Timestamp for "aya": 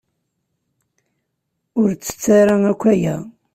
2.93-3.15